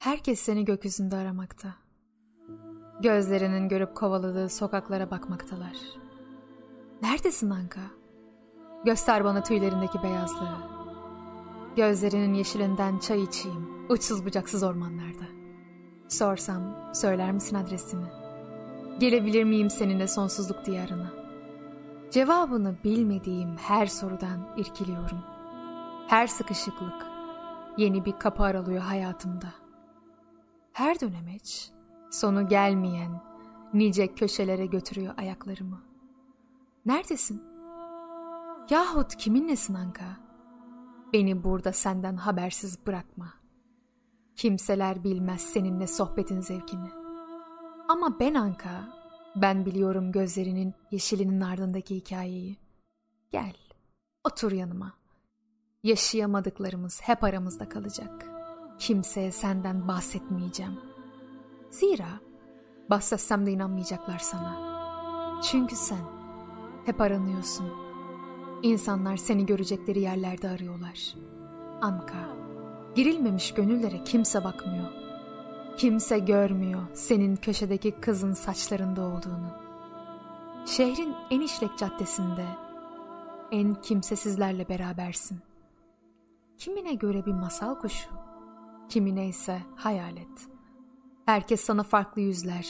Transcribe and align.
Herkes 0.00 0.40
seni 0.40 0.64
gökyüzünde 0.64 1.16
aramakta. 1.16 1.74
Gözlerinin 3.02 3.68
görüp 3.68 3.94
kovaladığı 3.94 4.48
sokaklara 4.48 5.10
bakmaktalar. 5.10 5.76
Neredesin 7.02 7.50
Anka? 7.50 7.80
Göster 8.84 9.24
bana 9.24 9.42
tüylerindeki 9.42 10.02
beyazlığı. 10.02 10.56
Gözlerinin 11.76 12.34
yeşilinden 12.34 12.98
çay 12.98 13.22
içeyim, 13.22 13.68
uçsuz 13.88 14.24
bucaksız 14.24 14.62
ormanlarda. 14.62 15.24
Sorsam, 16.08 16.94
söyler 16.94 17.32
misin 17.32 17.56
adresini? 17.56 18.06
Gelebilir 18.98 19.44
miyim 19.44 19.70
seninle 19.70 20.08
sonsuzluk 20.08 20.66
diyarına? 20.66 21.12
Cevabını 22.10 22.74
bilmediğim 22.84 23.56
her 23.56 23.86
sorudan 23.86 24.48
irkiliyorum. 24.56 25.20
Her 26.08 26.26
sıkışıklık 26.26 27.06
yeni 27.76 28.04
bir 28.04 28.18
kapı 28.18 28.42
aralıyor 28.42 28.82
hayatımda. 28.82 29.48
Her 30.72 31.00
dönemeç 31.00 31.70
sonu 32.10 32.48
gelmeyen 32.48 33.22
nice 33.74 34.14
köşelere 34.14 34.66
götürüyor 34.66 35.14
ayaklarımı. 35.18 35.82
Neredesin? 36.86 37.42
Yahut 38.70 39.16
kiminlesin 39.16 39.74
Anka? 39.74 40.16
Beni 41.12 41.44
burada 41.44 41.72
senden 41.72 42.16
habersiz 42.16 42.86
bırakma. 42.86 43.34
Kimseler 44.36 45.04
bilmez 45.04 45.40
seninle 45.40 45.86
sohbetin 45.86 46.40
zevkini. 46.40 46.90
Ama 47.88 48.20
ben 48.20 48.34
Anka, 48.34 48.88
ben 49.36 49.66
biliyorum 49.66 50.12
gözlerinin 50.12 50.74
yeşilinin 50.90 51.40
ardındaki 51.40 51.96
hikayeyi. 51.96 52.56
Gel, 53.30 53.56
otur 54.24 54.52
yanıma. 54.52 54.92
Yaşayamadıklarımız 55.82 57.00
hep 57.02 57.24
aramızda 57.24 57.68
kalacak. 57.68 58.39
Kimseye 58.80 59.32
senden 59.32 59.88
bahsetmeyeceğim. 59.88 60.80
Zira 61.70 62.08
bahsetsem 62.90 63.46
de 63.46 63.52
inanmayacaklar 63.52 64.18
sana. 64.18 64.70
Çünkü 65.42 65.76
sen 65.76 66.04
hep 66.86 67.00
aranıyorsun. 67.00 67.66
İnsanlar 68.62 69.16
seni 69.16 69.46
görecekleri 69.46 70.00
yerlerde 70.00 70.48
arıyorlar. 70.48 71.14
Anka, 71.80 72.28
girilmemiş 72.94 73.54
gönüllere 73.54 74.04
kimse 74.04 74.44
bakmıyor. 74.44 74.92
Kimse 75.76 76.18
görmüyor 76.18 76.82
senin 76.94 77.36
köşedeki 77.36 77.90
kızın 77.90 78.32
saçlarında 78.32 79.02
olduğunu. 79.02 79.50
Şehrin 80.66 81.14
en 81.30 81.40
işlek 81.40 81.78
caddesinde 81.78 82.46
en 83.50 83.74
kimsesizlerle 83.74 84.68
berabersin. 84.68 85.38
Kimine 86.58 86.94
göre 86.94 87.26
bir 87.26 87.32
masal 87.32 87.74
kuşu, 87.74 88.08
kimine 88.90 89.28
ise 89.28 89.62
hayalet. 89.76 90.48
Herkes 91.26 91.60
sana 91.60 91.82
farklı 91.82 92.20
yüzler, 92.20 92.68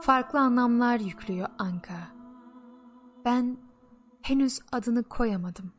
farklı 0.00 0.40
anlamlar 0.40 1.00
yüklüyor 1.00 1.48
Anka. 1.58 2.08
Ben 3.24 3.56
henüz 4.22 4.60
adını 4.72 5.02
koyamadım. 5.02 5.72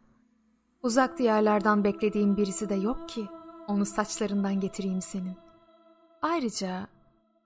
Uzak 0.83 1.17
diyarlardan 1.17 1.83
beklediğim 1.83 2.38
birisi 2.38 2.69
de 2.69 2.75
yok 2.75 3.09
ki 3.09 3.28
onu 3.67 3.85
saçlarından 3.85 4.59
getireyim 4.59 5.02
senin. 5.02 5.38
Ayrıca 6.22 6.88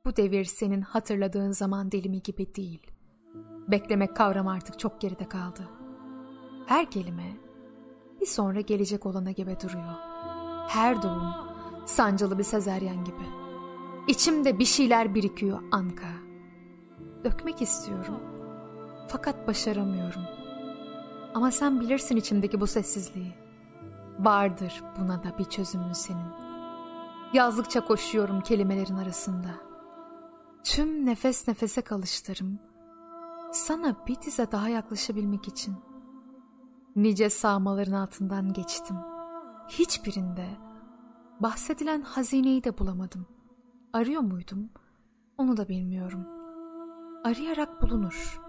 bu 0.06 0.16
devir 0.16 0.46
senin 0.46 0.82
hatırladığın 0.82 1.52
zaman 1.52 1.92
dilimi 1.92 2.22
gibi 2.22 2.56
değil. 2.56 2.92
Beklemek 3.68 4.16
kavram 4.16 4.48
artık 4.48 4.80
çok 4.80 5.02
geride 5.02 5.30
kaldı. 5.30 5.70
Her 6.66 6.92
kelime 6.92 7.38
bir 8.22 8.26
sonra 8.26 8.62
gelecek 8.62 9.06
olana 9.06 9.32
gibi 9.32 9.58
duruyor. 9.64 9.96
Her 10.68 11.02
doğum 11.02 11.51
sancılı 11.86 12.38
bir 12.38 12.44
sezeryan 12.44 13.04
gibi. 13.06 13.26
İçimde 14.08 14.60
bir 14.60 14.66
şeyler 14.66 15.16
birikiyor 15.16 15.64
Anka. 15.72 16.08
Dökmek 17.24 17.62
istiyorum. 17.62 18.20
Fakat 19.08 19.48
başaramıyorum. 19.48 20.22
Ama 21.34 21.52
sen 21.52 21.80
bilirsin 21.80 22.16
içimdeki 22.16 22.62
bu 22.62 22.68
sessizliği. 22.68 23.34
Vardır 24.20 24.84
buna 25.00 25.24
da 25.24 25.38
bir 25.38 25.46
çözümün 25.46 25.94
senin. 25.94 26.32
Yazlıkça 27.34 27.86
koşuyorum 27.86 28.42
kelimelerin 28.42 28.98
arasında. 28.98 29.50
Tüm 30.64 31.06
nefes 31.06 31.48
nefese 31.48 31.82
kalışlarım. 31.82 32.60
Sana 33.52 33.96
bir 34.08 34.22
dize 34.22 34.52
daha 34.52 34.70
yaklaşabilmek 34.70 35.48
için. 35.48 35.76
Nice 36.96 37.30
sağmaların 37.30 37.92
altından 37.92 38.54
geçtim. 38.54 38.96
Hiçbirinde 39.68 40.46
bahsedilen 41.42 42.02
hazineyi 42.02 42.64
de 42.64 42.78
bulamadım. 42.78 43.28
Arıyor 43.94 44.22
muydum? 44.22 44.70
Onu 45.38 45.58
da 45.58 45.68
bilmiyorum. 45.68 46.28
Arayarak 47.24 47.82
bulunur. 47.82 48.42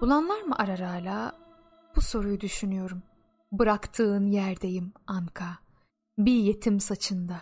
Bulanlar 0.00 0.42
mı 0.42 0.54
arar 0.58 0.80
hala? 0.80 1.32
Bu 1.96 2.00
soruyu 2.00 2.40
düşünüyorum. 2.40 3.02
Bıraktığın 3.52 4.26
yerdeyim 4.26 4.92
Anka. 5.06 5.58
Bir 6.18 6.34
yetim 6.34 6.80
saçında. 6.80 7.40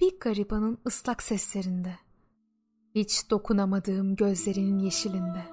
Bir 0.00 0.20
garibanın 0.20 0.78
ıslak 0.86 1.22
seslerinde. 1.22 1.94
Hiç 2.94 3.30
dokunamadığım 3.30 4.16
gözlerinin 4.16 4.78
yeşilinde. 4.78 5.44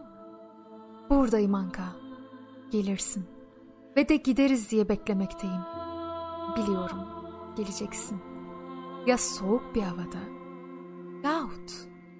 Buradayım 1.09 1.55
Anka. 1.55 1.95
Gelirsin. 2.71 3.25
Ve 3.97 4.09
de 4.09 4.15
gideriz 4.15 4.71
diye 4.71 4.89
beklemekteyim. 4.89 5.61
Biliyorum, 6.57 7.22
geleceksin. 7.55 8.21
Ya 9.05 9.17
soğuk 9.17 9.75
bir 9.75 9.81
havada, 9.81 10.19
yahut 11.23 11.71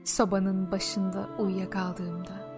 sobanın 0.03 0.71
başında 0.71 1.29
uyuyakaldığımda. 1.39 2.52